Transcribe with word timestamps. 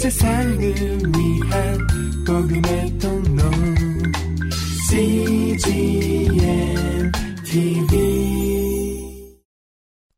세상을 0.00 0.58
위한 0.58 1.78
복음의 2.26 2.98
통로 2.98 3.42
CGM 4.88 6.32
TV 7.44 9.36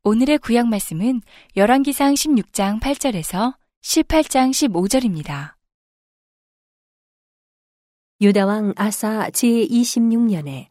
오늘의 0.05 0.37
구약 0.37 0.69
말씀은 0.69 1.21
열왕기상 1.57 2.13
16장 2.13 2.79
8절에서 2.79 3.55
18장 3.81 4.51
15절입니다. 4.51 5.55
유다왕 8.21 8.75
아사 8.77 9.27
제26년에 9.31 10.67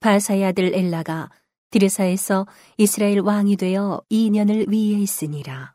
바사의 0.00 0.44
아들 0.44 0.74
엘라가 0.74 1.30
디르사에서 1.70 2.46
이스라엘 2.76 3.20
왕이 3.20 3.56
되어 3.56 4.02
2년을 4.10 4.68
위에 4.70 5.00
있으니라. 5.00 5.73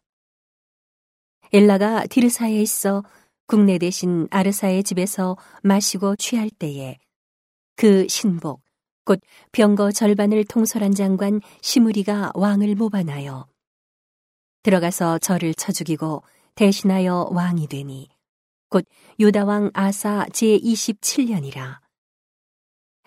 엘라가 1.52 2.06
디르사에 2.06 2.62
있어 2.62 3.04
국내 3.48 3.80
대신 3.80 4.28
아르사의 4.30 4.84
집에서 4.84 5.36
마시고 5.64 6.16
취할 6.16 6.50
때에 6.52 6.98
그 7.76 8.08
신복, 8.08 8.62
곧 9.04 9.20
병거 9.52 9.92
절반을 9.92 10.44
통솔한 10.46 10.94
장관 10.94 11.42
시무리가 11.62 12.34
왕을 12.36 12.76
모반하여 12.76 13.48
들어가서 14.62 15.18
저를 15.18 15.56
쳐 15.56 15.72
죽이고 15.72 16.22
대신하여 16.54 17.30
왕이 17.32 17.68
되니 17.68 18.10
곧 18.70 18.86
유다왕 19.20 19.72
아사 19.74 20.28
제27년이라. 20.32 21.80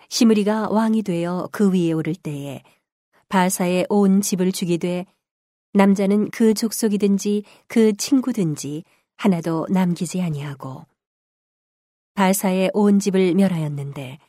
시므리가 0.09 0.69
왕이 0.69 1.03
되어 1.03 1.47
그 1.53 1.71
위에 1.71 1.93
오를 1.93 2.15
때에 2.15 2.61
바사의 3.29 3.85
온 3.89 4.21
집을 4.21 4.51
죽이되 4.51 5.05
남자는 5.73 6.29
그 6.29 6.53
족속이든지 6.53 7.43
그 7.67 7.93
친구든지 7.93 8.83
하나도 9.17 9.67
남기지 9.69 10.21
아니하고. 10.21 10.85
바사의 12.13 12.69
온 12.73 12.99
집을 12.99 13.33
멸하였는데 13.33 14.19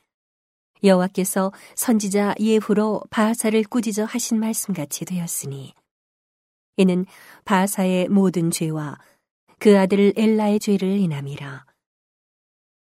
여호와께서 0.83 1.53
선지자 1.75 2.35
예후로 2.41 3.03
바사를 3.11 3.63
꾸짖어 3.65 4.05
하신 4.05 4.41
말씀같이 4.41 5.05
되었으니 5.05 5.75
이는 6.77 7.05
바사의 7.45 8.09
모든 8.09 8.51
죄와 8.51 8.99
그 9.59 9.79
아들 9.79 10.13
엘라의 10.17 10.61
죄를 10.61 10.89
인함이라. 10.99 11.67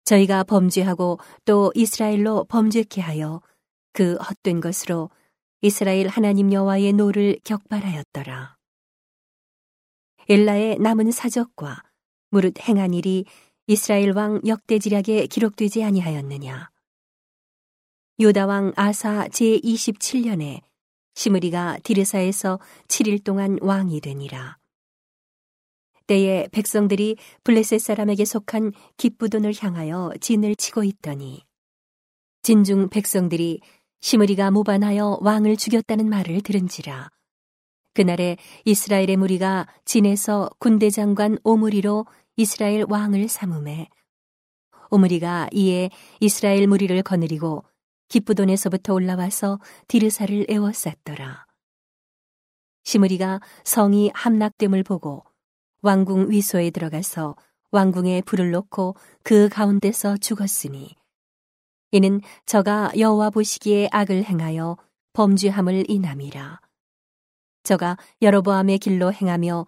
저희가 0.04 0.44
범죄하고 0.44 1.18
또 1.44 1.72
이스라엘로 1.74 2.44
범죄케 2.44 3.00
하여 3.00 3.40
그 3.92 4.14
헛된 4.14 4.60
것으로 4.60 5.10
이스라엘 5.64 6.08
하나님 6.08 6.52
여호와의 6.52 6.92
노를 6.92 7.40
격발하였더라. 7.42 8.54
엘라의 10.28 10.78
남은 10.78 11.10
사적과 11.10 11.82
무릇 12.28 12.60
행한 12.68 12.92
일이 12.92 13.24
이스라엘 13.66 14.10
왕 14.14 14.42
역대지략에 14.46 15.26
기록되지 15.26 15.82
아니하였느냐. 15.82 16.68
유다 18.20 18.44
왕 18.44 18.74
아사 18.76 19.26
제27년에 19.28 20.60
시므리가 21.14 21.78
디르사에서 21.82 22.60
7일 22.88 23.24
동안 23.24 23.56
왕이 23.62 24.02
되니라. 24.02 24.58
때에 26.06 26.46
백성들이 26.52 27.16
블레셋 27.42 27.80
사람에게 27.80 28.26
속한 28.26 28.72
기쁘돈을 28.98 29.54
향하여 29.58 30.12
진을 30.20 30.56
치고 30.56 30.84
있더니 30.84 31.42
진중 32.42 32.90
백성들이 32.90 33.62
시므리가 34.04 34.50
모반하여 34.50 35.16
왕을 35.22 35.56
죽였다는 35.56 36.10
말을 36.10 36.42
들은지라 36.42 37.08
그날에 37.94 38.36
이스라엘의 38.66 39.16
무리가 39.16 39.66
진에서 39.86 40.50
군대 40.58 40.90
장관 40.90 41.38
오므리로 41.42 42.04
이스라엘 42.36 42.84
왕을 42.86 43.28
삼음해 43.28 43.88
오므리가 44.90 45.48
이에 45.52 45.88
이스라엘 46.20 46.66
무리를 46.66 47.02
거느리고 47.02 47.64
기쁘돈에서부터 48.08 48.92
올라와서 48.92 49.58
디르사를 49.88 50.48
에워쌌더라. 50.50 51.46
시므리가 52.82 53.40
성이 53.64 54.10
함락됨을 54.12 54.82
보고 54.82 55.24
왕궁 55.80 56.30
위소에 56.30 56.68
들어가서 56.72 57.36
왕궁에 57.70 58.24
불을 58.26 58.50
놓고 58.50 58.96
그 59.22 59.48
가운데서 59.48 60.18
죽었으니 60.18 60.94
이는 61.94 62.20
저가 62.44 62.90
여호와 62.98 63.30
보시기에 63.30 63.88
악을 63.92 64.24
행하여 64.24 64.76
범죄함을 65.12 65.88
인함이라. 65.88 66.60
저가 67.62 67.96
여로보암의 68.20 68.78
길로 68.80 69.12
행하며 69.12 69.64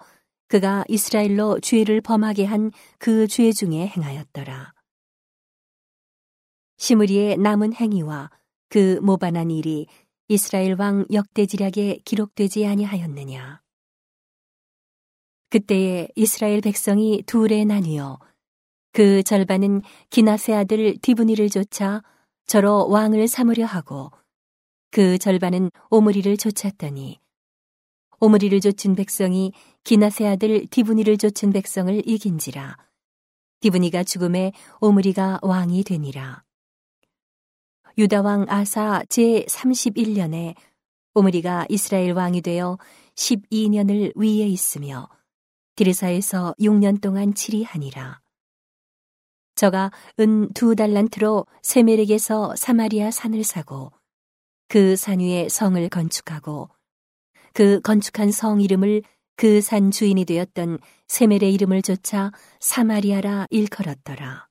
그가 0.48 0.84
이스라엘로 0.88 1.60
죄를 1.60 2.00
범하게 2.00 2.44
한 2.46 2.72
그 2.98 3.28
죄 3.28 3.52
중에 3.52 3.86
행하였더라. 3.86 4.74
시므리의 6.78 7.36
남은 7.36 7.74
행위와 7.74 8.30
그 8.70 8.98
모반한 9.02 9.52
일이 9.52 9.86
이스라엘 10.26 10.74
왕 10.80 11.06
역대지략에 11.12 12.00
기록되지 12.04 12.66
아니하였느냐. 12.66 13.62
그때에 15.50 16.08
이스라엘 16.16 16.60
백성이 16.60 17.22
둘에 17.24 17.64
나뉘어 17.64 18.18
그 18.90 19.22
절반은 19.22 19.82
기나세 20.10 20.54
아들 20.54 20.96
디브니를 21.00 21.50
쫓아 21.50 22.02
저로 22.46 22.88
왕을 22.88 23.28
삼으려 23.28 23.66
하고 23.66 24.10
그 24.90 25.18
절반은 25.18 25.70
오므리를 25.90 26.36
쫓았더니 26.36 27.20
오므리를 28.20 28.60
쫓은 28.60 28.94
백성이 28.94 29.52
기나세 29.84 30.26
아들 30.26 30.66
디브니를 30.66 31.18
쫓은 31.18 31.52
백성을 31.52 32.02
이긴지라 32.08 32.76
디브니가 33.60 34.04
죽음에 34.04 34.52
오므리가 34.80 35.40
왕이 35.42 35.84
되니라 35.84 36.44
유다 37.98 38.22
왕 38.22 38.46
아사 38.48 39.02
제 39.08 39.44
31년에 39.48 40.54
오므리가 41.14 41.66
이스라엘 41.70 42.12
왕이 42.12 42.42
되어 42.42 42.78
12년을 43.14 44.12
위에 44.16 44.46
있으며 44.46 45.08
디르사에서 45.76 46.54
6년 46.60 47.00
동안 47.00 47.34
치리하니라. 47.34 48.20
저가 49.56 49.90
은 50.20 50.52
두 50.54 50.74
달란트로 50.76 51.46
세멜에게서 51.62 52.54
사마리아 52.56 53.10
산을 53.10 53.42
사고 53.44 53.92
그 54.68 54.96
산 54.96 55.20
위에 55.20 55.48
성을 55.48 55.88
건축하고 55.88 56.68
그 57.54 57.80
건축한 57.80 58.30
성 58.32 58.60
이름을 58.60 59.02
그 59.36 59.60
산 59.60 59.90
주인이 59.90 60.24
되었던 60.24 60.78
세멜의 61.08 61.52
이름을 61.54 61.82
조차 61.82 62.32
사마리아라 62.60 63.46
일컬었더라. 63.50 64.48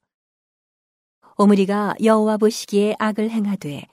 오므리가 1.38 1.96
여호와 2.04 2.38
보시기에 2.38 2.96
악을 3.00 3.30
행하되 3.30 3.84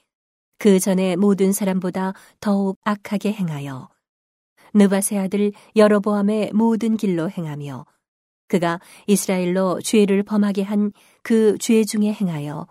그 0.59 0.79
전에 0.79 1.17
모든 1.17 1.53
사람보다 1.53 2.13
더욱 2.41 2.79
악하게 2.85 3.33
행하여 3.33 3.89
느밧의 4.75 5.19
아들 5.19 5.53
여로보암의 5.77 6.53
모든 6.55 6.97
길로 6.97 7.29
행하며 7.31 7.85
그가 8.53 8.81
이스라엘로 9.07 9.81
죄를 9.81 10.23
범하게 10.23 10.63
한 10.63 10.93
그 11.23 11.57
죄 11.59 11.85
중에 11.85 12.13
행하여 12.13 12.67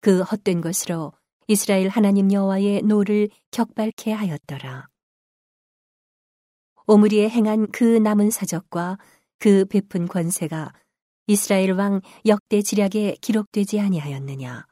그 0.00 0.22
헛된 0.22 0.60
것으로 0.60 1.12
이스라엘 1.48 1.88
하나님 1.88 2.30
여호와의 2.32 2.82
노를 2.82 3.28
격발케 3.50 4.12
하였더라. 4.12 4.88
오므리의 6.86 7.28
행한 7.28 7.72
그 7.72 7.84
남은 7.98 8.30
사적과 8.30 8.98
그 9.38 9.64
베푼 9.64 10.06
권세가 10.06 10.72
이스라엘 11.26 11.72
왕 11.72 12.00
역대 12.26 12.62
지략에 12.62 13.16
기록되지 13.20 13.80
아니하였느냐. 13.80 14.66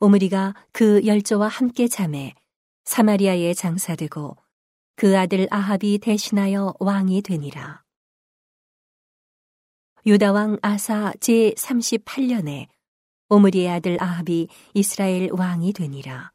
오므리가 0.00 0.54
그 0.72 1.06
열조와 1.06 1.48
함께 1.48 1.88
잠에 1.88 2.34
사마리아에 2.84 3.54
장사되고 3.54 4.36
그 4.96 5.18
아들 5.18 5.46
아합이 5.50 5.98
대신하여 5.98 6.74
왕이 6.80 7.22
되니라. 7.22 7.85
유다왕 10.08 10.58
아사 10.62 11.12
제 11.18 11.50
38년에 11.56 12.68
오므리의 13.28 13.68
아들 13.68 14.00
아합이 14.00 14.46
이스라엘 14.72 15.30
왕이 15.32 15.72
되니라. 15.72 16.30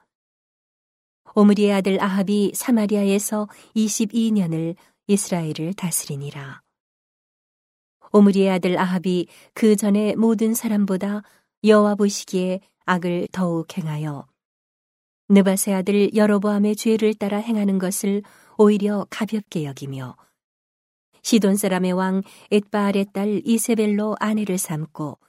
오므리의 1.36 1.72
아들 1.72 2.04
아합이 2.04 2.52
사마리아에서 2.54 3.48
22년을 3.74 4.76
이스라엘을 5.08 5.74
다스리니라. 5.78 6.62
오므리의 8.12 8.50
아들 8.50 8.78
아합이 8.78 9.28
그 9.54 9.78
전에 9.78 10.16
모든 10.16 10.54
사람보다 10.54 11.24
여호와 11.64 11.96
보시기에 11.96 12.60
악을 12.84 13.30
더욱 13.32 13.78
행하여 13.78 14.28
느바세 15.30 15.72
아들 15.72 16.14
여로보암의 16.14 16.76
죄를 16.76 17.14
따라 17.14 17.38
행하는 17.38 17.80
것을 17.80 18.22
오히려 18.58 19.08
가볍게 19.10 19.64
여기며 19.64 20.18
시돈 21.24 21.56
사람의 21.56 21.94
왕 21.94 22.24
엣바알의 22.52 23.08
딸 23.14 23.42
이세벨로 23.46 24.16
아내를 24.20 24.58
삼고 24.58 25.20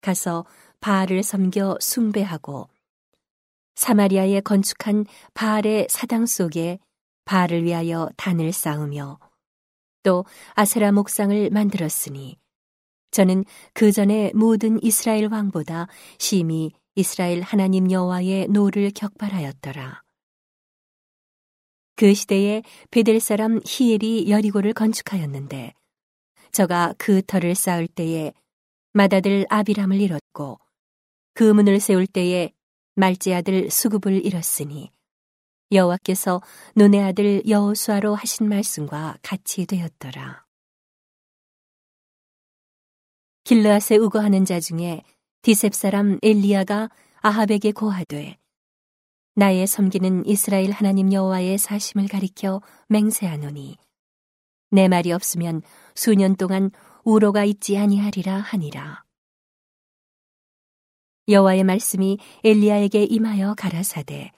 가서 0.00 0.44
바알을 0.80 1.22
섬겨 1.22 1.78
숭배하고 1.80 2.68
사마리아에 3.74 4.40
건축한 4.40 5.06
바알의 5.34 5.86
사당 5.88 6.26
속에 6.26 6.78
바알을 7.24 7.64
위하여 7.64 8.08
단을 8.16 8.52
쌓으며 8.52 9.18
또 10.02 10.24
아세라 10.54 10.92
목상을 10.92 11.50
만들었으니 11.50 12.38
저는 13.10 13.44
그 13.72 13.92
전에 13.92 14.32
모든 14.34 14.82
이스라엘 14.82 15.26
왕보다 15.30 15.88
심히 16.18 16.72
이스라엘 16.94 17.42
하나님 17.42 17.90
여호와의 17.90 18.48
노를 18.48 18.90
격발하였더라. 18.94 20.02
그 21.98 22.14
시대에 22.14 22.62
베델 22.92 23.18
사람 23.18 23.58
히엘이 23.66 24.30
여리고를 24.30 24.72
건축하였는데 24.72 25.74
저가 26.52 26.94
그 26.96 27.22
터를 27.26 27.56
쌓을 27.56 27.88
때에 27.88 28.32
맏아들 28.92 29.46
아비람을 29.50 30.00
잃었고 30.00 30.60
그 31.34 31.42
문을 31.42 31.80
세울 31.80 32.06
때에 32.06 32.52
말째 32.94 33.34
아들 33.34 33.68
스굽을 33.68 34.24
잃었으니 34.24 34.92
여호와께서 35.72 36.40
눈의 36.76 37.02
아들 37.02 37.42
여호수아로 37.48 38.14
하신 38.14 38.48
말씀과 38.48 39.18
같이 39.20 39.66
되었더라. 39.66 40.46
길르앗에 43.42 43.96
우거하는 43.96 44.44
자 44.44 44.60
중에 44.60 45.02
디셉 45.42 45.74
사람 45.74 46.20
엘리야가 46.22 46.90
아합에게 47.22 47.72
고하되 47.72 48.38
나의 49.38 49.68
섬기는 49.68 50.26
이스라엘 50.26 50.72
하나님 50.72 51.12
여호와의 51.12 51.58
사심을 51.58 52.08
가리켜 52.08 52.60
맹세하노니 52.88 53.76
내 54.72 54.88
말이 54.88 55.12
없으면 55.12 55.62
수년 55.94 56.34
동안 56.34 56.72
우로가 57.04 57.44
있지 57.44 57.78
아니하리라 57.78 58.34
하니라. 58.34 59.04
여호와의 61.28 61.62
말씀이 61.62 62.18
엘리야에게 62.42 63.04
임하여 63.04 63.54
가라사대 63.56 64.32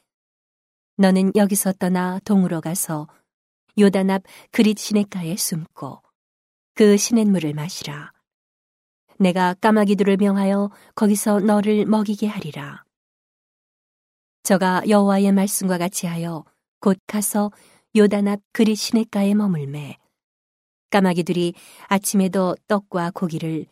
너는 0.99 1.33
여기서 1.35 1.73
떠나 1.79 2.19
동으로 2.27 2.61
가서 2.61 3.09
요단 3.79 4.11
앞 4.11 4.25
그릿 4.51 4.79
시냇가에 4.79 5.35
숨고 5.35 6.03
그 6.75 6.99
시냇물을 6.99 7.55
마시라. 7.55 8.13
내가 9.19 9.55
까마귀들을 9.55 10.19
명하여 10.19 10.71
거기서 10.95 11.41
너를 11.41 11.87
먹이게 11.87 12.27
하리라. 12.27 12.85
저가 14.43 14.83
여호와의 14.89 15.33
말씀과 15.33 15.79
같이 15.79 16.07
하여 16.07 16.45
곧 16.81 16.99
가서 17.07 17.51
요단 17.97 18.29
앞 18.29 18.41
그릿 18.53 18.77
시냇가에 18.79 19.35
머물매 19.35 19.99
까마귀들이 20.91 21.55
아침에도 21.89 22.57
떡과 22.67 23.13
고기를 23.15 23.67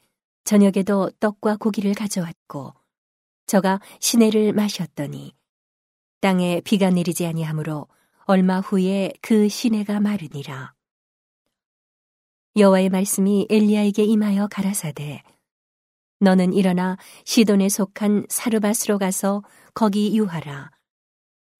저녁에도 0.44 1.10
떡과 1.20 1.56
고기를 1.56 1.94
가져왔고 1.94 2.74
저가 3.46 3.80
시내를 4.00 4.52
마셨더니 4.52 5.34
땅에 6.20 6.60
비가 6.62 6.90
내리지 6.90 7.26
아니하므로 7.26 7.86
얼마 8.24 8.60
후에 8.60 9.12
그 9.22 9.48
시내가 9.48 10.00
마르니라. 10.00 10.74
여호와의 12.56 12.90
말씀이 12.90 13.46
엘리야에게 13.48 14.02
임하여 14.04 14.48
가라사대 14.48 15.22
너는 16.20 16.52
일어나 16.52 16.98
시돈에 17.24 17.68
속한 17.68 18.26
사르밧으로 18.28 18.98
가서 18.98 19.42
거기 19.78 20.16
유하라. 20.16 20.72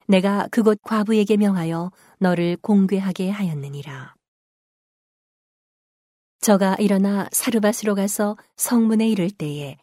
내가 0.09 0.49
그곳 0.51 0.83
과부에게 0.83 1.37
명하여 1.37 1.93
너를 2.19 2.57
공괴하게 2.57 3.31
하였느니라. 3.31 4.17
저가 6.41 6.75
일어나 6.81 7.29
사르밧으로 7.31 7.95
가서 7.95 8.37
성문에 8.57 9.09
이를 9.09 9.31
때에 9.31 9.77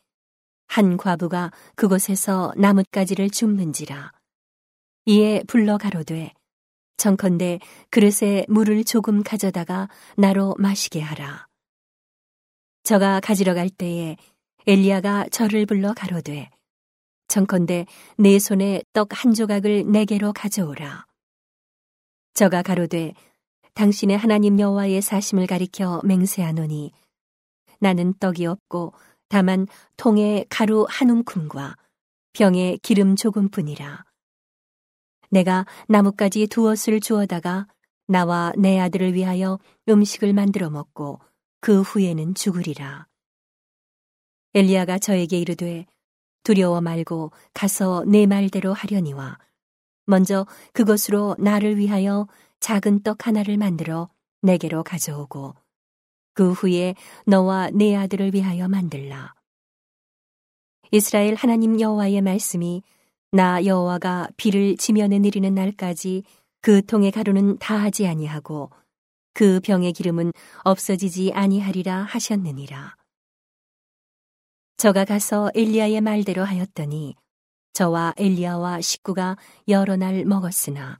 한 0.67 0.97
과부가 0.97 1.53
그곳에서 1.77 2.51
나뭇가지를 2.57 3.29
줍는지라. 3.29 4.11
이에 5.05 5.41
불러 5.47 5.77
가로되 5.77 6.33
정컨대 6.97 7.59
그릇에 7.89 8.45
물을 8.49 8.83
조금 8.83 9.23
가져다가 9.23 9.87
나로 10.17 10.55
마시게 10.59 10.99
하라. 10.99 11.47
저가 12.83 13.21
가지러 13.21 13.53
갈 13.53 13.69
때에 13.69 14.17
엘리야가 14.67 15.29
저를 15.31 15.65
불러 15.65 15.93
가로되 15.93 16.49
정컨대 17.27 17.85
내 18.17 18.39
손에 18.39 18.83
떡 18.93 19.09
한 19.11 19.33
조각을 19.33 19.91
내게로 19.91 20.33
가져오라. 20.33 21.05
저가 22.33 22.61
가로되 22.61 23.13
당신의 23.73 24.17
하나님 24.17 24.59
여호와의 24.59 25.01
사심을 25.01 25.47
가리켜 25.47 26.01
맹세하노니 26.03 26.91
나는 27.79 28.13
떡이 28.19 28.45
없고 28.45 28.93
다만 29.27 29.67
통에 29.97 30.45
가루 30.49 30.85
한 30.89 31.09
움큼과 31.09 31.75
병에 32.33 32.77
기름 32.81 33.15
조금뿐이라. 33.15 34.05
내가 35.29 35.65
나뭇가지 35.87 36.47
두엇을 36.47 36.99
주어다가 36.99 37.67
나와 38.07 38.53
내 38.57 38.79
아들을 38.79 39.13
위하여 39.13 39.59
음식을 39.89 40.33
만들어 40.33 40.69
먹고 40.69 41.19
그 41.59 41.81
후에는 41.81 42.35
죽으리라. 42.35 43.07
엘리야가 44.53 44.99
저에게 44.99 45.39
이르되 45.39 45.85
두려워 46.45 46.79
말고 46.79 47.31
가서 47.53 48.05
내 48.07 48.25
말대로 48.25 48.71
하려니와 48.71 49.37
먼저 50.05 50.45
그것으로 50.71 51.35
나를 51.39 51.77
위하여 51.77 52.27
작은 52.61 53.03
떡 53.03 53.27
하나를 53.27 53.57
만들어 53.57 54.09
내게로 54.41 54.83
가져오고 54.83 55.55
그 56.33 56.51
후에 56.51 56.95
너와 57.25 57.71
내 57.71 57.95
아들을 57.95 58.33
위하여 58.33 58.67
만들라. 58.67 59.33
이스라엘 60.91 61.35
하나님 61.35 61.81
여호와의 61.81 62.21
말씀이 62.21 62.83
나 63.31 63.65
여호와가 63.65 64.29
비를 64.37 64.77
지면에 64.77 65.19
내리는 65.19 65.53
날까지 65.53 66.23
그 66.61 66.85
통의 66.85 67.11
가루는 67.11 67.57
다 67.57 67.75
하지 67.75 68.07
아니하고 68.07 68.69
그 69.33 69.59
병의 69.61 69.93
기름은 69.93 70.31
없어지지 70.63 71.31
아니하리라 71.33 72.03
하셨느니라. 72.03 72.95
저가 74.77 75.05
가서 75.05 75.51
엘리야의 75.55 76.01
말대로 76.01 76.43
하였더니 76.43 77.15
저와 77.73 78.13
엘리야와 78.17 78.81
식구가 78.81 79.37
여러 79.67 79.95
날 79.95 80.25
먹었으나 80.25 80.99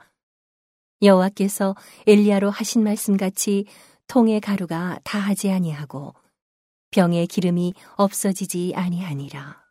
여호와께서 1.01 1.75
엘리야로 2.07 2.49
하신 2.49 2.83
말씀 2.83 3.17
같이 3.17 3.65
통의 4.07 4.39
가루가 4.39 4.99
다하지 5.03 5.51
아니하고 5.51 6.13
병의 6.91 7.27
기름이 7.27 7.73
없어지지 7.97 8.73
아니하니라. 8.75 9.63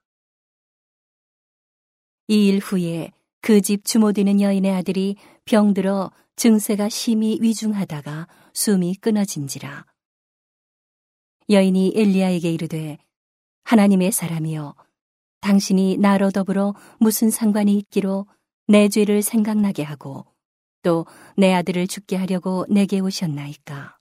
이 2.29 2.49
일 2.49 2.59
후에 2.59 3.13
그 3.41 3.61
집 3.61 3.85
주모되는 3.85 4.41
여인의 4.41 4.73
아들이 4.73 5.17
병들어 5.45 6.11
증세가 6.37 6.89
심히 6.89 7.39
위중하다가 7.41 8.29
숨이 8.53 8.97
끊어진지라. 8.97 9.87
여인이 11.51 11.93
엘리야에게 11.95 12.53
이르되 12.53 12.99
하나님의 13.65 14.13
사람이여, 14.13 14.75
당신이 15.41 15.99
나로 15.99 16.31
더불어 16.31 16.75
무슨 16.99 17.31
상관이 17.31 17.77
있기로 17.79 18.27
내 18.69 18.89
죄를 18.89 19.23
생각나게 19.23 19.83
하고 19.83 20.27
또 20.83 21.07
내 21.37 21.53
아들을 21.53 21.87
죽게 21.89 22.17
하려고 22.17 22.65
내게 22.69 23.01
오셨나이까. 23.01 23.99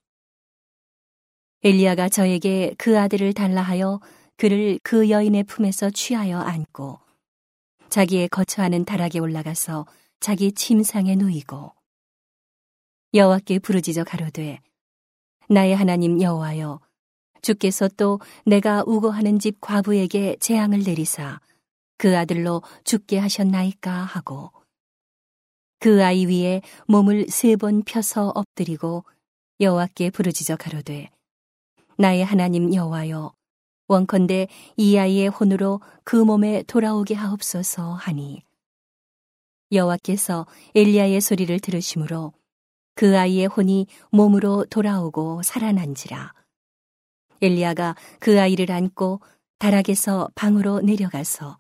엘리야가 1.63 2.10
저에게 2.10 2.75
그 2.77 3.00
아들을 3.00 3.34
달라 3.34 3.62
하여 3.62 4.00
그를 4.38 4.79
그 4.84 5.10
여인의 5.10 5.43
품에서 5.46 5.89
취하여 5.89 6.39
안고 6.39 7.00
자기의 7.89 8.27
거처하는 8.29 8.86
다락에 8.86 9.20
올라가서 9.20 9.86
자기 10.20 10.51
침상에 10.51 11.15
누이고 11.15 11.72
여호와께 13.13 13.60
부르짖어 13.60 14.03
가로되 14.03 14.60
나의 15.50 15.75
하나님 15.75 16.22
여호와여 16.22 16.79
주께서 17.43 17.88
또 17.95 18.19
내가 18.47 18.83
우거하는 18.88 19.38
집 19.38 19.62
과부에게 19.62 20.38
재앙을 20.39 20.79
내리사 20.79 21.39
그 21.97 22.17
아들로 22.17 22.63
죽게 22.83 23.19
하셨나이까 23.19 23.91
하고 23.91 24.51
그 25.79 26.03
아이 26.03 26.25
위에 26.25 26.62
몸을 26.88 27.27
세 27.29 27.55
번 27.55 27.83
펴서 27.83 28.31
엎드리고 28.33 29.03
여호와께 29.59 30.09
부르짖어 30.09 30.55
가로되 30.55 31.09
나의 31.97 32.25
하나님 32.25 32.73
여호와여 32.73 33.33
원컨대 33.88 34.47
이 34.77 34.97
아이의 34.97 35.27
혼으로 35.27 35.81
그 36.03 36.15
몸에 36.15 36.63
돌아오게 36.63 37.13
하옵소서 37.13 37.93
하니. 37.93 38.41
여호와께서 39.71 40.47
엘리야의 40.73 41.19
소리를 41.21 41.59
들으심으로 41.59 42.33
그 42.95 43.17
아이의 43.17 43.47
혼이 43.47 43.88
몸으로 44.12 44.65
돌아오고 44.65 45.43
살아난지라 45.43 46.33
엘리야가 47.43 47.95
그 48.19 48.39
아이를 48.39 48.71
안고 48.71 49.21
다락에서 49.59 50.29
방으로 50.33 50.79
내려가서 50.79 51.59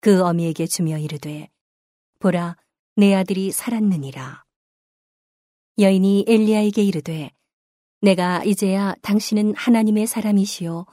그 0.00 0.22
어미에게 0.22 0.66
주며 0.66 0.96
이르되 0.96 1.48
보라 2.20 2.56
내 2.96 3.14
아들이 3.14 3.50
살았느니라. 3.52 4.44
여인이 5.78 6.24
엘리야에게 6.28 6.82
이르되 6.82 7.30
내가 8.00 8.44
이제야 8.44 8.94
당신은 9.02 9.54
하나님의 9.56 10.06
사람이시요 10.06 10.86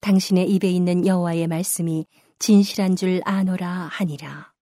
당신의 0.00 0.50
입에 0.50 0.70
있는 0.70 1.06
여호와의 1.06 1.46
말씀이 1.46 2.06
진실한 2.38 2.96
줄 2.96 3.20
아노라 3.24 3.68
하니라. 3.68 4.52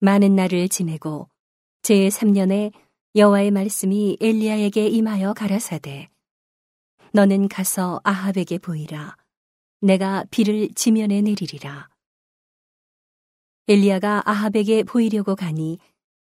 많은 0.00 0.36
날을 0.36 0.68
지내고 0.68 1.28
제 1.82 2.08
3년에 2.08 2.72
여호와의 3.16 3.50
말씀이 3.50 4.18
엘리야에게 4.20 4.88
임하여 4.88 5.34
가라사대 5.34 6.08
너는 7.14 7.46
가서 7.46 8.00
아합에게 8.02 8.58
보이라. 8.58 9.16
내가 9.80 10.24
비를 10.32 10.68
지면에 10.74 11.22
내리리라. 11.22 11.88
엘리야가 13.68 14.28
아합에게 14.28 14.82
보이려고 14.82 15.36
가니 15.36 15.78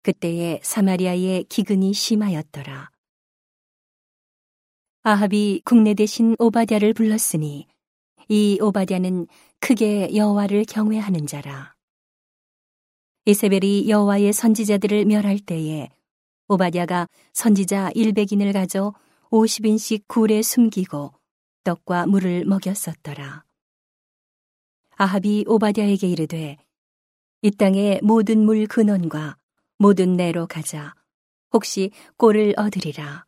그때에 0.04 0.60
사마리아의 0.62 1.46
기근이 1.46 1.92
심하였더라. 1.92 2.92
아합이 5.02 5.64
국내 5.66 5.96
대신 5.96 6.36
오바댜를 6.38 6.94
불렀으니 6.94 7.66
이 8.30 8.60
오바댜는 8.62 9.26
크게 9.62 10.16
여호와를 10.16 10.66
경외하는 10.66 11.26
자라. 11.26 11.74
이세벨이 13.26 13.90
여호와의 13.90 14.34
선지자들을 14.34 15.06
멸할 15.06 15.40
때에 15.40 15.90
오바댜가 16.48 17.08
선지자 17.34 17.90
100인을 18.14 18.54
가져 18.54 18.94
50인씩 19.32 20.08
굴에 20.08 20.42
숨기고 20.42 21.14
떡과 21.64 22.08
물을 22.08 22.46
먹였었더라. 22.46 23.44
아합이 24.98 25.46
오바댜에게 25.48 26.08
이르되 26.08 26.58
이 27.42 27.52
땅의 27.52 28.02
모든 28.04 28.46
물 28.46 28.66
근원과 28.68 29.38
모든 29.78 30.16
내로 30.16 30.48
가자 30.48 30.94
혹시 31.52 31.92
꼴을 32.18 32.54
얻으리라. 32.58 33.26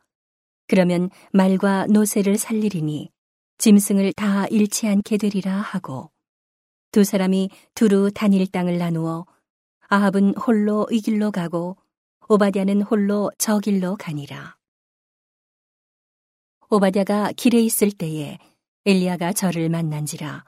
그러면 0.66 1.10
말과 1.32 1.86
노새를 1.86 2.36
살리리니 2.36 3.10
짐승을 3.58 4.12
다 4.12 4.46
잃지 4.46 4.86
않게 4.86 5.16
되리라 5.16 5.52
하고 5.52 6.10
두 6.92 7.04
사람이 7.04 7.50
두루 7.74 8.10
다닐 8.12 8.46
땅을 8.46 8.78
나누어 8.78 9.26
아합은 9.88 10.34
홀로 10.36 10.86
이 10.90 11.00
길로 11.00 11.30
가고 11.30 11.76
오바댜는 12.28 12.82
홀로 12.82 13.30
저 13.38 13.58
길로 13.58 13.96
가니라. 13.96 14.57
오바댜가 16.70 17.32
길에 17.32 17.60
있을 17.60 17.90
때에 17.90 18.38
엘리야가 18.84 19.32
저를 19.32 19.68
만난지라 19.68 20.44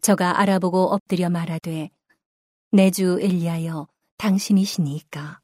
저가 0.00 0.40
알아보고 0.40 0.92
엎드려 0.92 1.28
말하되 1.30 1.90
내 2.72 2.90
주 2.90 3.18
엘리야여 3.20 3.86
당신이시니까. 4.16 5.40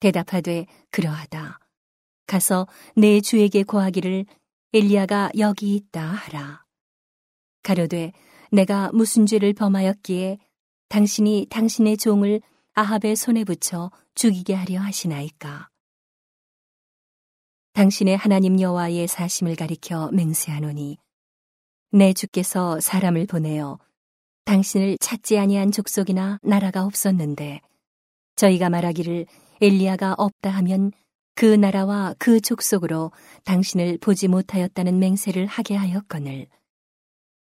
대답하되 0.00 0.66
그러하다. 0.90 1.58
가서 2.26 2.66
내 2.96 3.20
주에게 3.20 3.64
고하기를 3.64 4.24
엘리야가 4.72 5.32
여기 5.38 5.74
있다 5.74 6.00
하라. 6.00 6.64
가려되 7.62 8.12
내가 8.50 8.90
무슨 8.94 9.26
죄를 9.26 9.52
범하였기에 9.52 10.38
당신이 10.88 11.48
당신의 11.50 11.98
종을 11.98 12.40
아합의 12.72 13.16
손에 13.16 13.44
붙여 13.44 13.90
죽이게 14.14 14.54
하려 14.54 14.80
하시나이까 14.80 15.68
당신의 17.72 18.18
하나님 18.18 18.60
여호와의 18.60 19.08
사심을 19.08 19.56
가리켜 19.56 20.10
맹세하노니 20.12 20.98
내 21.92 22.12
주께서 22.12 22.78
사람을 22.80 23.26
보내어 23.26 23.78
당신을 24.44 24.98
찾지 25.00 25.38
아니한 25.38 25.72
족속이나 25.72 26.38
나라가 26.42 26.84
없었는데 26.84 27.62
저희가 28.36 28.68
말하기를 28.68 29.26
엘리야가 29.62 30.16
없다 30.18 30.50
하면 30.50 30.92
그 31.34 31.46
나라와 31.46 32.14
그 32.18 32.40
족속으로 32.40 33.10
당신을 33.44 33.98
보지 33.98 34.28
못하였다는 34.28 34.98
맹세를 34.98 35.46
하게 35.46 35.74
하였거늘. 35.76 36.46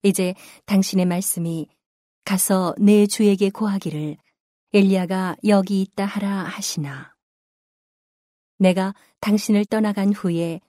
이제 0.03 0.33
당신의 0.65 1.05
말씀이 1.05 1.67
가서 2.25 2.75
내 2.77 3.07
주에게 3.07 3.49
고하기를 3.49 4.17
엘리야가 4.73 5.37
여기 5.47 5.81
있다 5.81 6.05
하라 6.05 6.43
하시나. 6.43 7.13
내가 8.57 8.93
당신을 9.21 9.65
떠나간 9.65 10.13
후에 10.13 10.61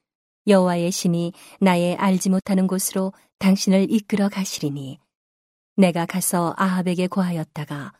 여호와의 0.46 0.90
신이 0.90 1.32
나의 1.60 1.96
알지 1.96 2.30
못하는 2.30 2.66
곳으로 2.66 3.12
당신을 3.38 3.90
이끌어 3.90 4.28
가시리니 4.28 4.98
내가 5.76 6.06
가서 6.06 6.54
아합에게 6.56 7.06
고하였다가 7.06 7.92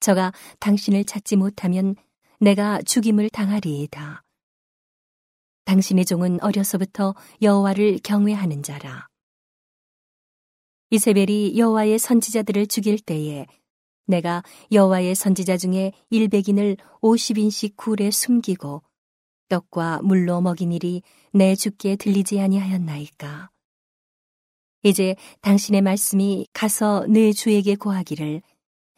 저가 0.00 0.32
당신을 0.60 1.04
찾지 1.04 1.36
못하면 1.36 1.96
내가 2.38 2.80
죽임을 2.82 3.30
당하리이다. 3.30 4.22
당신의 5.64 6.04
종은 6.04 6.40
어려서부터 6.42 7.14
여호와를 7.42 7.98
경외하는 8.04 8.62
자라. 8.62 9.08
이세벨이 10.90 11.58
여호와의 11.58 11.98
선지자들을 11.98 12.68
죽일 12.68 13.00
때에 13.00 13.46
내가 14.06 14.44
여호와의 14.70 15.16
선지자 15.16 15.56
중에 15.56 15.92
일백인을 16.10 16.76
오십인씩 17.00 17.76
굴에 17.76 18.12
숨기고 18.12 18.82
떡과 19.48 20.00
물로 20.02 20.40
먹인 20.40 20.72
일이 20.72 21.02
내 21.32 21.54
주께 21.54 21.96
들리지 21.96 22.40
아니하였나이까. 22.40 23.50
이제 24.82 25.16
당신의 25.40 25.82
말씀이 25.82 26.46
가서 26.52 27.06
내 27.08 27.32
주에게 27.32 27.74
고하기를 27.76 28.42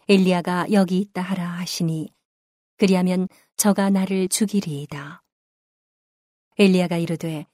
엘리야가 0.09 0.67
여기 0.73 0.99
있다 0.99 1.23
하라 1.23 1.47
하시니 1.47 2.13
그리하면 2.77 3.29
저가 3.57 3.91
나를 3.91 4.29
죽이리이다. 4.29 5.23
엘리야가 6.59 6.99
이르되 6.99 7.47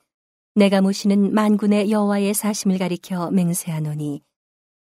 내가 0.54 0.80
모시는 0.80 1.34
만군의 1.34 1.90
여호와의 1.90 2.34
사심을 2.34 2.78
가리켜 2.78 3.30
맹세하노니 3.30 4.22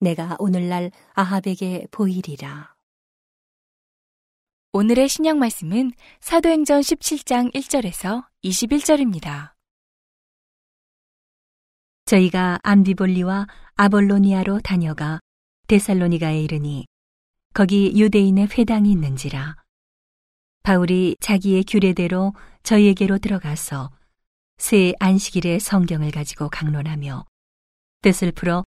내가 0.00 0.36
오늘날 0.40 0.90
아합에게 1.14 1.86
보이리라. 1.90 2.71
오늘의 4.74 5.06
신약 5.06 5.36
말씀은 5.36 5.92
사도행전 6.20 6.80
17장 6.80 7.52
1절에서 7.52 8.24
21절입니다. 8.42 9.52
저희가 12.06 12.58
암비볼리와 12.62 13.48
아볼로니아로 13.74 14.60
다녀가 14.60 15.20
데살로니가에 15.66 16.40
이르니 16.40 16.86
거기 17.52 17.92
유대인의 17.94 18.46
회당이 18.46 18.90
있는지라 18.90 19.56
바울이 20.62 21.16
자기의 21.20 21.64
규례대로 21.64 22.32
저희에게로 22.62 23.18
들어가서 23.18 23.90
새 24.56 24.94
안식일의 25.00 25.60
성경을 25.60 26.10
가지고 26.12 26.48
강론하며 26.48 27.26
뜻을 28.00 28.32
풀어 28.32 28.64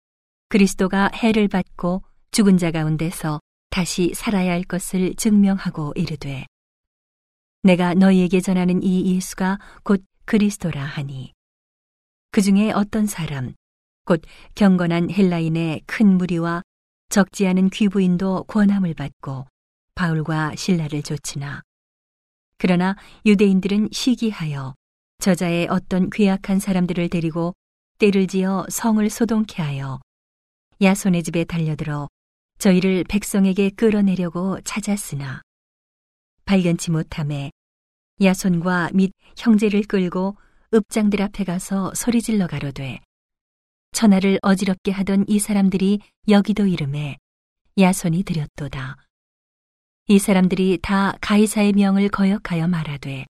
그리스도가 0.50 1.12
해를 1.14 1.49
받고 1.49 2.02
죽은 2.30 2.58
자 2.58 2.70
가운데서 2.70 3.40
다시 3.74 4.12
살아야 4.14 4.52
할 4.52 4.62
것을 4.62 5.16
증명하고 5.16 5.94
이르되 5.96 6.46
내가 7.64 7.94
너희에게 7.94 8.40
전하는 8.40 8.84
이 8.84 9.16
예수가 9.16 9.58
곧 9.82 10.04
그리스도라 10.26 10.80
하니 10.80 11.32
그 12.30 12.40
중에 12.40 12.70
어떤 12.70 13.06
사람 13.06 13.54
곧 14.04 14.22
경건한 14.54 15.10
헬라인의 15.10 15.82
큰 15.86 16.16
무리와 16.16 16.62
적지 17.08 17.48
않은 17.48 17.70
귀부인도 17.70 18.44
권함을 18.44 18.94
받고 18.94 19.44
바울과 19.96 20.54
신라를 20.54 21.02
쫓으나 21.02 21.60
그러나 22.58 22.94
유대인들은 23.26 23.88
시기하여 23.90 24.74
저자의 25.18 25.66
어떤 25.68 26.10
괴악한 26.10 26.60
사람들을 26.60 27.08
데리고 27.08 27.54
때를 27.98 28.28
지어 28.28 28.66
성을 28.68 29.10
소동케 29.10 29.60
하여 29.60 30.00
야손의 30.80 31.24
집에 31.24 31.42
달려들어 31.42 32.08
저희를 32.64 33.04
백성에게 33.04 33.68
끌어내려고 33.76 34.59
찾았으나 34.62 35.42
발견치 36.47 36.92
못함에 36.92 37.50
야손과 38.23 38.92
및 38.94 39.12
형제를 39.37 39.83
끌고 39.83 40.38
읍장들 40.73 41.21
앞에 41.21 41.44
가서 41.44 41.92
소리질러 41.94 42.47
가로되 42.47 43.00
천하를 43.92 44.38
어지럽게 44.40 44.92
하던 44.92 45.26
이 45.28 45.40
사람들이 45.40 46.00
여기도 46.28 46.66
이름에 46.66 47.18
야손이 47.78 48.23
드렸도다. 48.23 48.97
이 50.09 50.18
사람들이 50.18 50.78
다 50.80 51.18
가이사의 51.21 51.75
명을 51.75 52.09
거역하여 52.09 52.66
말하되 52.66 53.26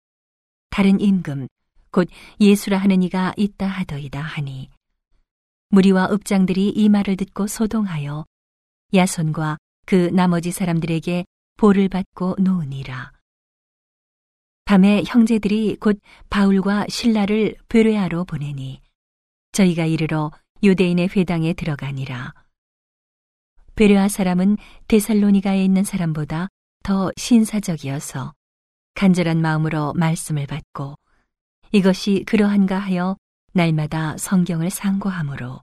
다른 0.72 1.00
임금 1.00 1.48
곧 1.92 2.10
예수라 2.42 2.78
하는 2.80 3.02
이가 3.02 3.34
있다 3.38 3.66
하더이다 3.66 4.20
하니 4.22 4.70
무리와 5.70 6.10
읍장들이 6.12 6.68
이 6.68 6.90
말을 6.90 7.16
듣고 7.16 7.48
소동하여 7.48 8.26
야손과 8.94 9.58
그 9.86 10.10
나머지 10.14 10.52
사람들에게 10.52 11.26
볼을 11.58 11.88
받고 11.90 12.36
놓으니라. 12.40 13.12
밤에 14.66 15.04
형제들이 15.06 15.78
곧 15.80 16.00
바울과 16.30 16.88
신라를 16.90 17.56
베레아로 17.70 18.26
보내니 18.26 18.82
저희가 19.54 19.86
이르러 19.86 20.32
유대인의 20.64 21.10
회당에 21.16 21.54
들어가니라. 21.54 22.34
베레아 23.76 24.10
사람은 24.10 24.58
데살로니가에 24.88 25.64
있는 25.64 25.84
사람보다 25.84 26.50
더 26.84 27.12
신사적이어서 27.16 28.34
간절한 28.96 29.42
마음으로 29.42 29.94
말씀을 29.94 30.48
받고 30.48 30.96
이것이 31.72 32.24
그러한가 32.26 32.78
하여 32.78 33.16
날마다 33.54 34.18
성경을 34.18 34.70
상고하므로 34.70 35.62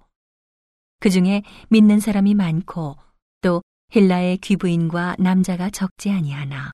그 1.00 1.11
중에 1.11 1.42
믿는 1.68 2.00
사람이 2.00 2.35
많고 2.35 2.97
또 3.40 3.62
헬라의 3.95 4.38
귀부인과 4.38 5.16
남자가 5.18 5.71
적지 5.71 6.11
아니하나 6.11 6.71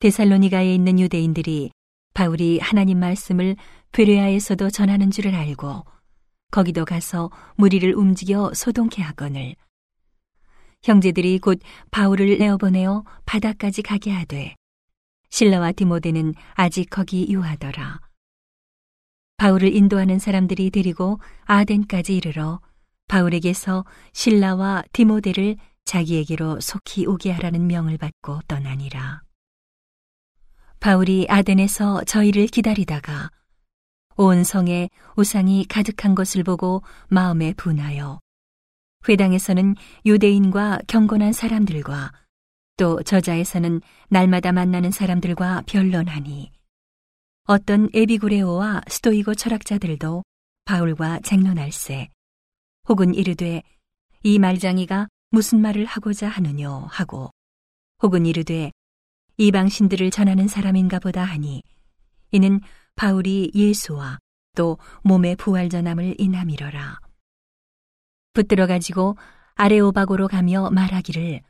데살로니가에 0.00 0.74
있는 0.74 0.98
유대인들이 0.98 1.70
바울이 2.14 2.58
하나님 2.60 3.00
말씀을 3.00 3.56
베레아에서도 3.92 4.70
전하는 4.70 5.10
줄을 5.10 5.34
알고 5.34 5.84
거기도 6.50 6.84
가서 6.84 7.30
무리를 7.56 7.92
움직여 7.94 8.52
소동케 8.54 9.02
하거늘 9.02 9.54
형제들이 10.84 11.38
곧 11.38 11.58
바울을 11.90 12.38
내어보내어 12.38 13.04
바다까지 13.24 13.82
가게 13.82 14.10
하되 14.10 14.54
신라와 15.30 15.72
디모데는 15.72 16.34
아직 16.52 16.88
거기 16.90 17.26
유하더라. 17.28 18.00
바울을 19.36 19.74
인도하는 19.74 20.20
사람들이 20.20 20.70
데리고 20.70 21.18
아덴까지 21.46 22.16
이르러 22.16 22.60
바울에게서 23.08 23.84
신라와 24.12 24.84
디모데를 24.92 25.56
자기에게로 25.84 26.60
속히 26.60 27.06
오게 27.06 27.30
하라는 27.32 27.66
명을 27.66 27.98
받고 27.98 28.40
떠나니라. 28.48 29.22
바울이 30.80 31.26
아덴에서 31.28 32.04
저희를 32.04 32.46
기다리다가 32.46 33.30
온 34.16 34.44
성에 34.44 34.90
우상이 35.16 35.66
가득한 35.68 36.14
것을 36.14 36.44
보고 36.44 36.82
마음에 37.08 37.52
분하여 37.54 38.20
회당에서는 39.08 39.74
유대인과 40.06 40.80
경건한 40.86 41.32
사람들과 41.32 42.12
또 42.76 43.02
저자에서는 43.02 43.80
날마다 44.08 44.52
만나는 44.52 44.90
사람들과 44.90 45.62
변론하니 45.66 46.52
어떤 47.46 47.88
에비구레오와 47.92 48.82
스토이고 48.88 49.34
철학자들도 49.34 50.22
바울과 50.64 51.20
쟁론할세 51.20 52.08
혹은 52.88 53.14
이르되 53.14 53.62
이 54.22 54.38
말장이가 54.38 55.08
무슨 55.30 55.60
말을 55.60 55.84
하고자 55.84 56.28
하느뇨 56.28 56.86
하고 56.90 57.30
혹은 58.02 58.26
이르되 58.26 58.70
이방 59.36 59.68
신들을 59.68 60.10
전하는 60.10 60.48
사람인가 60.48 60.98
보다 60.98 61.24
하니 61.24 61.62
이는 62.30 62.60
바울이 62.94 63.50
예수와 63.54 64.18
또 64.56 64.78
몸의 65.02 65.36
부활 65.36 65.68
전함을 65.68 66.16
인함이러라. 66.18 67.00
붙들어 68.32 68.66
가지고 68.66 69.16
아레오바고로 69.54 70.28
가며 70.28 70.70
말하기를 70.70 71.40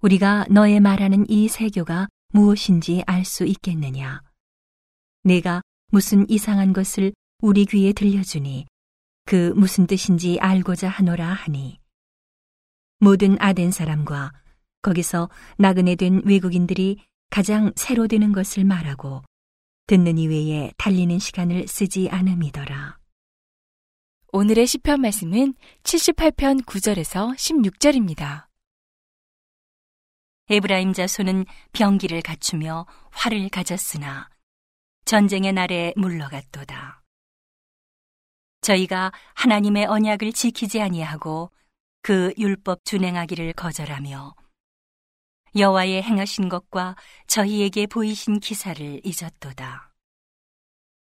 우리가 0.00 0.46
너의 0.50 0.80
말하는 0.80 1.28
이 1.28 1.48
세교가 1.48 2.08
무엇인지 2.32 3.02
알 3.06 3.24
수 3.24 3.44
있겠느냐. 3.44 4.22
내가 5.24 5.62
무슨 5.90 6.28
이상한 6.30 6.72
것을 6.72 7.12
우리 7.40 7.64
귀에 7.64 7.92
들려주니 7.92 8.66
그 9.28 9.52
무슨 9.54 9.86
뜻인지 9.86 10.38
알고자 10.40 10.88
하노라 10.88 11.28
하니 11.28 11.78
모든 12.98 13.36
아덴 13.42 13.70
사람과 13.70 14.32
거기서 14.80 15.28
나그네 15.58 15.96
된 15.96 16.22
외국인들이 16.24 17.04
가장 17.28 17.70
새로 17.76 18.08
되는 18.08 18.32
것을 18.32 18.64
말하고 18.64 19.22
듣는 19.86 20.16
이외에 20.16 20.72
달리는 20.78 21.18
시간을 21.18 21.68
쓰지 21.68 22.08
않음이더라. 22.08 22.98
오늘의 24.32 24.66
시편 24.66 25.02
말씀은 25.02 25.52
78편 25.82 26.64
9절에서 26.64 27.36
16절입니다. 27.36 28.46
에브라임 30.48 30.94
자손은 30.94 31.44
병기를 31.72 32.22
갖추며 32.22 32.86
활을 33.10 33.50
가졌으나 33.50 34.30
전쟁의 35.04 35.52
날에 35.52 35.92
물러갔도다. 35.96 36.97
저희가 38.68 39.12
하나님의 39.34 39.86
언약을 39.86 40.34
지키지 40.34 40.82
아니하고 40.82 41.50
그 42.02 42.34
율법 42.36 42.84
준행하기를 42.84 43.54
거절하며 43.54 44.34
여호와의 45.56 46.02
행하신 46.02 46.50
것과 46.50 46.94
저희에게 47.26 47.86
보이신 47.86 48.40
기사를 48.40 49.00
잊었도다. 49.02 49.90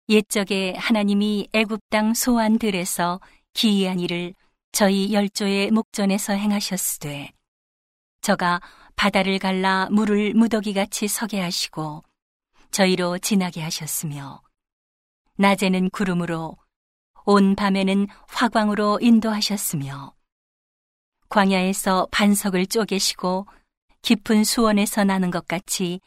옛적에 0.07 0.75
하나님이 0.77 1.49
애굽 1.51 1.81
땅 1.89 2.13
소환들에서 2.13 3.19
기이한 3.51 3.99
일을 3.99 4.33
저희 4.71 5.13
열조의 5.13 5.71
목전에서 5.71 6.31
행하셨으되 6.31 7.31
저가 8.21 8.61
바다를 8.95 9.39
갈라 9.39 9.89
물을 9.91 10.33
무더기같이 10.35 11.09
서게 11.09 11.41
하시고 11.41 12.01
저희로 12.71 13.17
지나게 13.17 13.61
하셨으며 13.61 14.41
낮에는 15.35 15.89
구름으로 15.89 16.60
온 17.25 17.55
밤에는 17.55 18.07
화광으로 18.27 18.99
인도하셨으며 19.01 20.13
광야에서 21.29 22.07
반석을 22.11 22.67
쪼개시고 22.67 23.47
깊은 24.01 24.43
수원에서 24.43 25.03
나는 25.03 25.31
것 25.31 25.47
같이 25.47 26.01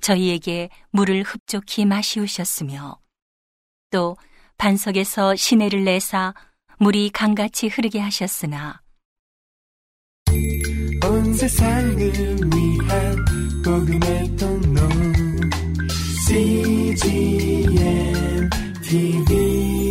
저희에게 0.00 0.68
물을 0.90 1.22
흡족히 1.22 1.84
마시우셨으며 1.84 2.98
또 3.90 4.16
반석에서 4.58 5.36
시내를 5.36 5.84
내사 5.84 6.34
물이 6.78 7.10
강같이 7.10 7.68
흐르게 7.68 8.00
하셨으나 8.00 8.82
온 11.04 11.34
세상을 11.34 11.96
위한 12.54 13.24
복음의 13.64 14.36
통로 14.36 14.80
CGM 16.28 17.76
TV 18.82 19.85